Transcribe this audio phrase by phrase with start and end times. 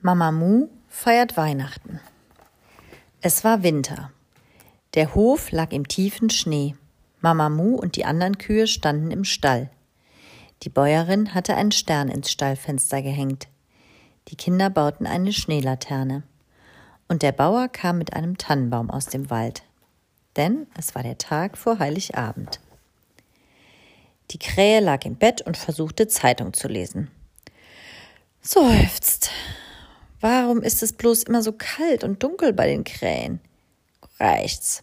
[0.00, 1.98] Mama Mu feiert Weihnachten.
[3.20, 4.12] Es war Winter.
[4.94, 6.76] Der Hof lag im tiefen Schnee.
[7.20, 9.70] Mama Mu und die anderen Kühe standen im Stall.
[10.62, 13.48] Die Bäuerin hatte einen Stern ins Stallfenster gehängt.
[14.28, 16.22] Die Kinder bauten eine Schneelaterne.
[17.08, 19.64] Und der Bauer kam mit einem Tannenbaum aus dem Wald.
[20.36, 22.60] Denn es war der Tag vor Heiligabend.
[24.30, 27.10] Die Krähe lag im Bett und versuchte Zeitung zu lesen.
[28.42, 29.32] Seufzt.
[30.20, 33.40] Warum ist es bloß immer so kalt und dunkel bei den Krähen?
[34.18, 34.82] Reicht's.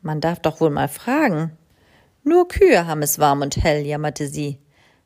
[0.00, 1.56] Man darf doch wohl mal fragen.
[2.24, 4.58] Nur Kühe haben es warm und hell, jammerte sie.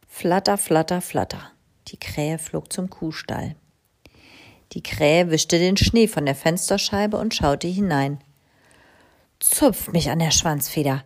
[0.07, 1.51] Flatter, flatter, flatter.
[1.89, 3.57] Die Krähe flog zum Kuhstall.
[4.73, 8.19] Die Krähe wischte den Schnee von der Fensterscheibe und schaute hinein.
[9.41, 11.05] Zupft mich an der Schwanzfeder.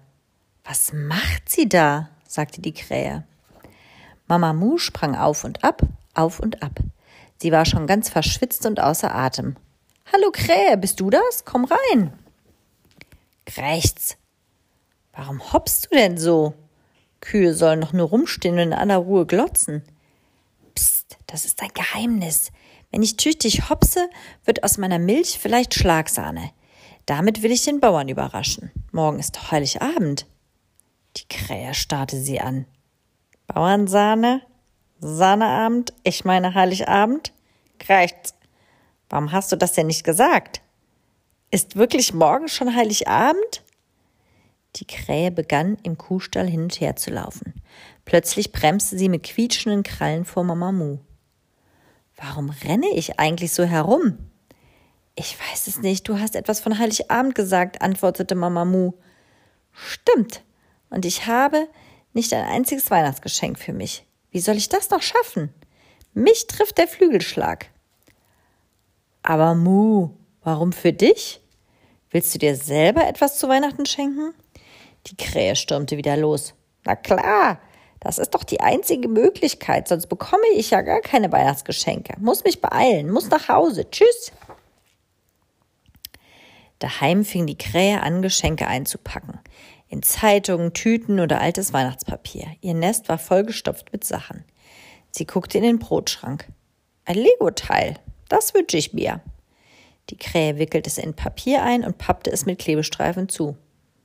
[0.65, 2.11] Was macht sie da?
[2.29, 3.25] sagte die Krähe.
[4.29, 5.83] Mama Mu sprang auf und ab,
[6.15, 6.81] auf und ab.
[7.41, 9.57] Sie war schon ganz verschwitzt und außer Atem.
[10.13, 11.45] Hallo Krähe, bist du das?
[11.45, 12.13] Komm rein.
[13.57, 14.17] Rechts.
[15.13, 16.55] Warum hoppst du denn so?
[17.21, 19.83] Kühe sollen doch nur rumstehen und in aller Ruhe glotzen.
[20.75, 22.53] Psst, das ist ein Geheimnis.
[22.91, 24.09] Wenn ich tüchtig hopse,
[24.45, 26.51] wird aus meiner Milch vielleicht Schlagsahne.
[27.05, 28.71] Damit will ich den Bauern überraschen.
[28.93, 30.27] Morgen ist Heiligabend.
[31.17, 32.67] Die Krähe starrte sie an.
[33.47, 34.43] Bauernsahne?
[34.99, 37.33] Sahneabend, ich meine Heiligabend?
[37.89, 38.35] Reicht's.
[39.09, 40.61] Warum hast du das denn nicht gesagt?
[41.51, 43.63] Ist wirklich morgen schon Heiligabend?
[44.77, 47.55] Die Krähe begann im Kuhstall hin und her zu laufen.
[48.05, 50.99] Plötzlich bremste sie mit quietschenden Krallen vor Mama Mu.
[52.17, 54.19] Warum renne ich eigentlich so herum?
[55.15, 58.93] Ich weiß es nicht, du hast etwas von Heiligabend gesagt, antwortete Mama Mu.
[59.73, 60.43] Stimmt.
[60.91, 61.69] Und ich habe
[62.13, 64.05] nicht ein einziges Weihnachtsgeschenk für mich.
[64.31, 65.53] Wie soll ich das noch schaffen?
[66.19, 67.67] Mich trifft der Flügelschlag.
[69.23, 71.43] Aber Mu, warum für dich?
[72.09, 74.33] Willst du dir selber etwas zu Weihnachten schenken?
[75.09, 76.55] Die Krähe stürmte wieder los.
[76.87, 77.61] Na klar,
[78.01, 82.15] das ist doch die einzige Möglichkeit, sonst bekomme ich ja gar keine Weihnachtsgeschenke.
[82.19, 83.91] Muss mich beeilen, muss nach Hause.
[83.91, 84.33] Tschüss.
[86.79, 89.39] Daheim fing die Krähe an, Geschenke einzupacken
[89.89, 92.47] in Zeitungen, Tüten oder altes Weihnachtspapier.
[92.61, 94.45] Ihr Nest war vollgestopft mit Sachen.
[95.17, 96.47] Sie guckte in den Brotschrank.
[97.07, 97.95] Ein Lego-Teil,
[98.29, 99.23] das wünsche ich mir.
[100.11, 103.57] Die Krähe wickelte es in Papier ein und pappte es mit Klebestreifen zu.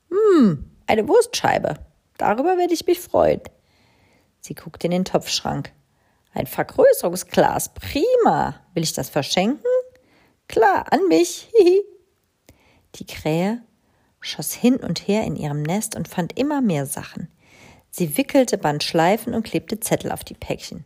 [0.10, 1.80] Hm, eine Wurstscheibe.
[2.18, 3.42] Darüber werde ich mich freuen.
[4.40, 5.74] Sie guckte in den Topfschrank.
[6.34, 7.74] Ein Vergrößerungsglas.
[7.74, 8.62] Prima.
[8.74, 9.66] Will ich das verschenken?
[10.48, 11.50] Klar, an mich.
[12.96, 13.62] Die Krähe
[14.22, 17.28] schoss hin und her in ihrem Nest und fand immer mehr Sachen.
[17.90, 20.86] Sie wickelte, band Schleifen und klebte Zettel auf die Päckchen.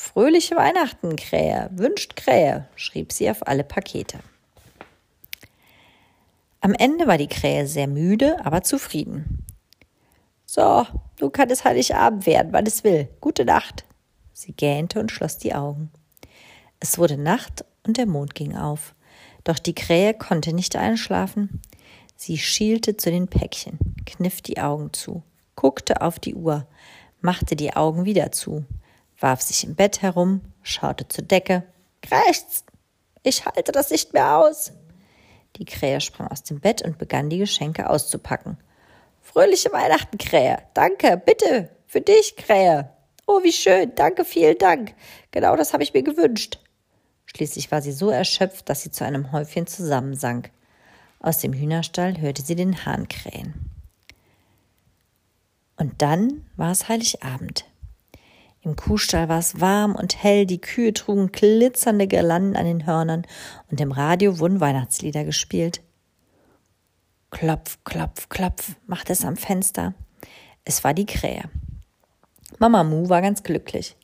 [0.00, 4.20] Fröhliche Weihnachten, Krähe, wünscht Krähe, schrieb sie auf alle Pakete.
[6.60, 9.44] Am Ende war die Krähe sehr müde, aber zufrieden.
[10.46, 10.86] So,
[11.18, 13.08] nun kann es Heiligabend werden, wann es will.
[13.20, 13.84] Gute Nacht.
[14.32, 15.90] Sie gähnte und schloss die Augen.
[16.78, 18.94] Es wurde Nacht und der Mond ging auf.
[19.42, 21.60] Doch die Krähe konnte nicht einschlafen.
[22.14, 25.24] Sie schielte zu den Päckchen, kniff die Augen zu,
[25.56, 26.68] guckte auf die Uhr,
[27.20, 28.64] machte die Augen wieder zu,
[29.18, 31.64] warf sich im Bett herum, schaute zur Decke.
[32.10, 32.64] Rechts!
[33.22, 34.72] Ich halte das nicht mehr aus!
[35.56, 38.58] Die Krähe sprang aus dem Bett und begann die Geschenke auszupacken.
[39.20, 40.62] Fröhliche Weihnachten, Krähe.
[40.74, 41.70] Danke, bitte.
[41.86, 42.90] Für dich, Krähe.
[43.26, 43.94] Oh, wie schön.
[43.94, 44.94] Danke, vielen Dank.
[45.32, 46.60] Genau das habe ich mir gewünscht.
[47.26, 50.50] Schließlich war sie so erschöpft, dass sie zu einem Häufchen zusammensank.
[51.20, 53.70] Aus dem Hühnerstall hörte sie den Hahn krähen.
[55.76, 57.64] Und dann war es Heiligabend.
[58.68, 63.26] Im Kuhstall war es warm und hell, die Kühe trugen glitzernde Girlanden an den Hörnern
[63.70, 65.80] und im Radio wurden Weihnachtslieder gespielt.
[67.30, 69.94] Klopf, klopf, klopf, machte es am Fenster.
[70.66, 71.44] Es war die Krähe.
[72.58, 73.96] Mama Mu war ganz glücklich.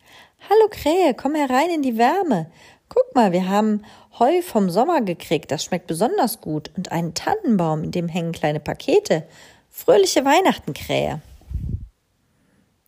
[0.49, 2.51] Hallo Krähe, komm herein in die Wärme.
[2.89, 3.83] Guck mal, wir haben
[4.19, 6.71] Heu vom Sommer gekriegt, das schmeckt besonders gut.
[6.75, 9.29] Und einen Tannenbaum, in dem hängen kleine Pakete.
[9.69, 11.21] Fröhliche Weihnachten, Krähe.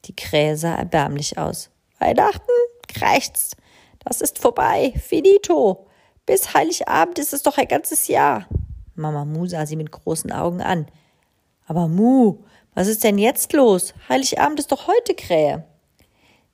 [0.06, 1.70] Die Krähe sah erbärmlich aus.
[1.98, 2.50] Weihnachten?
[2.88, 3.56] Krächzt.
[4.04, 4.94] Das ist vorbei.
[5.02, 5.86] Finito.
[6.26, 8.46] Bis Heiligabend ist es doch ein ganzes Jahr.
[8.94, 10.86] Mama Mu sah sie mit großen Augen an.
[11.66, 12.38] Aber Mu,
[12.74, 13.94] was ist denn jetzt los?
[14.08, 15.64] Heiligabend ist doch heute, Krähe.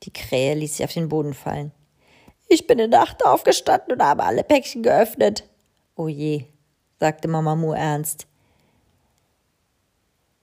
[0.03, 1.73] Die Krähe ließ sich auf den Boden fallen.
[2.49, 5.49] Ich bin in der Nacht aufgestanden und habe alle Päckchen geöffnet.
[5.97, 6.45] Oh je,
[7.01, 8.27] sagte Mama Mu ernst.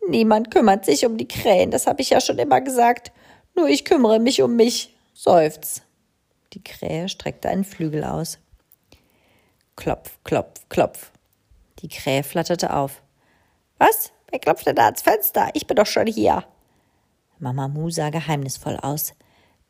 [0.08, 3.12] Niemand kümmert sich um die Krähen, das habe ich ja schon immer gesagt.
[3.60, 5.82] Nur ich kümmere mich um mich, seufz.
[6.54, 8.40] Die Krähe streckte einen Flügel aus.
[9.76, 11.12] Klopf, klopf, klopf.
[11.80, 13.02] Die Krähe flatterte auf.
[13.78, 14.14] Was?
[14.30, 15.50] Wer klopft denn da ans Fenster?
[15.56, 16.46] Ich bin doch schon hier.
[17.38, 19.14] Mama Mu sah geheimnisvoll aus.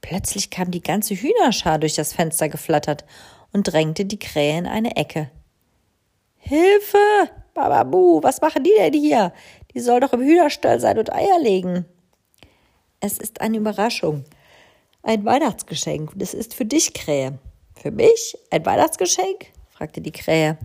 [0.01, 3.05] Plötzlich kam die ganze Hühnerschar durch das Fenster geflattert
[3.53, 5.31] und drängte die Krähe in eine Ecke.
[6.37, 7.31] Hilfe!
[7.55, 9.33] Mama Mu, was machen die denn hier?
[9.73, 11.87] Die soll doch im Hühnerstall sein und Eier legen.
[13.01, 14.25] Es ist eine Überraschung.
[15.03, 16.13] Ein Weihnachtsgeschenk.
[16.13, 17.39] Und es ist für dich, Krähe.
[17.75, 18.37] Für mich?
[18.51, 19.47] Ein Weihnachtsgeschenk?
[19.69, 20.57] fragte die Krähe.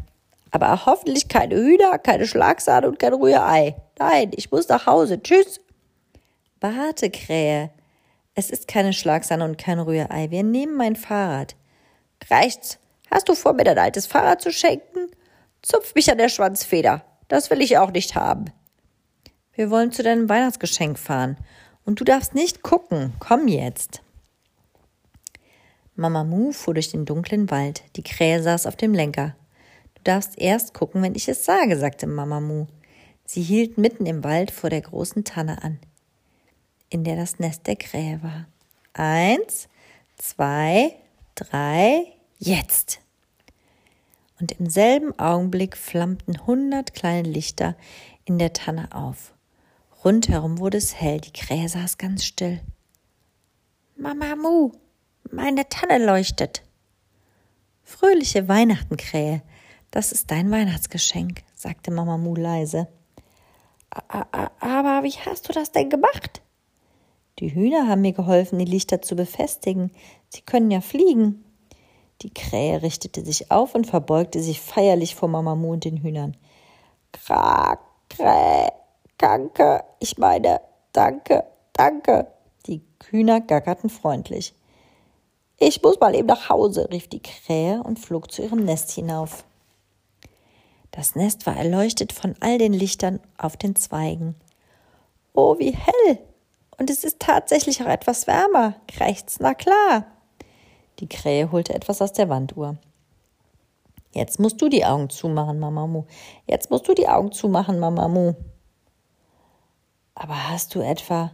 [0.51, 3.77] Aber hoffentlich keine Hühner, keine Schlagsahne und kein Rührei.
[3.99, 5.23] Nein, ich muss nach Hause.
[5.23, 5.61] Tschüss.
[6.61, 7.71] Warte, Krähe.
[8.35, 10.31] Es ist keine Schlagsahne und kein Rührei.
[10.31, 11.55] Wir nehmen mein Fahrrad.
[12.31, 12.79] Reicht's?
[13.11, 15.09] Hast du vor, mir dein altes Fahrrad zu schenken?
[15.63, 17.05] Zupf mich an der Schwanzfeder.
[17.29, 18.47] Das will ich auch nicht haben.
[19.53, 21.37] Wir wollen zu deinem Weihnachtsgeschenk fahren.
[21.85, 23.13] Und du darfst nicht gucken.
[23.19, 24.03] Komm jetzt.
[25.97, 27.85] Mama Mu fuhr durch den dunklen Wald.
[27.97, 29.37] Die Krähe saß auf dem Lenker.
[29.95, 32.67] Du darfst erst gucken, wenn ich es sage, sagte Mama Mu.
[33.25, 35.79] Sie hielt mitten im Wald vor der großen Tanne an,
[36.91, 38.47] in der das Nest der Krähe war.
[38.93, 39.69] Eins,
[40.17, 40.95] zwei,
[41.35, 43.01] drei, jetzt!
[44.41, 47.77] Und im selben Augenblick flammten hundert kleine Lichter
[48.25, 49.34] in der Tanne auf.
[50.05, 52.61] Rundherum wurde es hell, die Krähe saß ganz still.
[53.97, 54.73] Mama Mu,
[55.31, 56.63] meine Tanne leuchtet.
[57.83, 59.43] Fröhliche Weihnachten, Krähe.
[59.91, 62.89] Das ist dein Weihnachtsgeschenk, sagte Mama Mu leise.
[63.89, 66.43] Aber wie hast du das denn gemacht?
[67.39, 69.91] Die Hühner haben mir geholfen, die Lichter zu befestigen.
[70.29, 71.45] Sie können ja fliegen.
[72.23, 76.37] Die Krähe richtete sich auf und verbeugte sich feierlich vor Mama Mu und den Hühnern.
[77.13, 77.81] Krak,
[78.11, 78.69] Kräh,
[79.19, 80.61] danke, ich meine,
[80.93, 82.27] danke, danke.
[82.67, 84.55] Die Hühner gackerten freundlich.
[85.59, 89.45] Ich muss mal eben nach Hause, rief die Krähe und flog zu ihrem Nest hinauf.
[90.91, 94.35] Das Nest war erleuchtet von all den Lichtern auf den Zweigen.
[95.33, 96.19] Oh, wie hell!
[96.79, 100.07] Und es ist tatsächlich auch etwas wärmer, krächzt, na klar.
[101.01, 102.77] Die Krähe holte etwas aus der Wanduhr.
[104.13, 106.05] Jetzt musst du die Augen zumachen, Mamamu.
[106.47, 108.35] Jetzt musst du die Augen zumachen, Mamamu.
[110.15, 111.33] Aber hast du etwa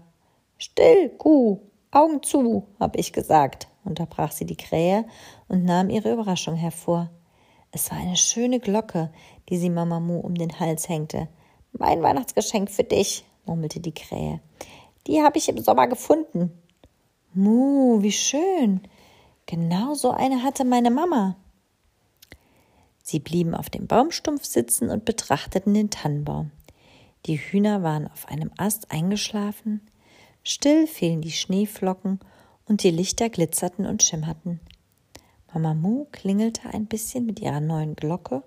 [0.58, 1.60] Still, Kuh,
[1.90, 5.04] Augen zu, hab ich gesagt unterbrach sie die Krähe
[5.48, 7.10] und nahm ihre Überraschung hervor.
[7.72, 9.12] Es war eine schöne Glocke,
[9.48, 11.28] die sie Mama Mu um den Hals hängte.
[11.72, 14.40] Mein Weihnachtsgeschenk für dich, murmelte die Krähe.
[15.06, 16.50] Die habe ich im Sommer gefunden.
[17.32, 18.80] Mu, wie schön.
[19.46, 21.36] Genau so eine hatte meine Mama.
[23.02, 26.50] Sie blieben auf dem Baumstumpf sitzen und betrachteten den Tannenbaum.
[27.26, 29.80] Die Hühner waren auf einem Ast eingeschlafen,
[30.42, 32.20] still fielen die Schneeflocken
[32.66, 34.60] und die Lichter glitzerten und schimmerten.
[35.52, 38.42] Mama Mu klingelte ein bisschen mit ihrer neuen Glocke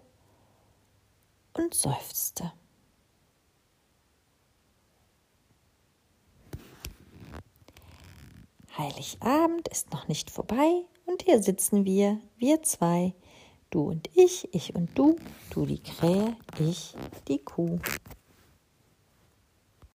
[1.53, 2.51] und seufzte.
[8.77, 13.13] Heiligabend ist noch nicht vorbei und hier sitzen wir, wir zwei,
[13.69, 15.17] du und ich, ich und du,
[15.51, 16.95] du die Krähe, ich
[17.27, 17.79] die Kuh.